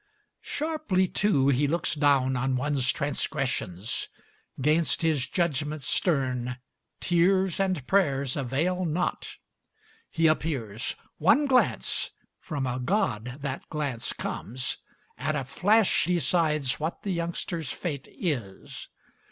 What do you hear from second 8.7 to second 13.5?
not. He appears one glance (from a god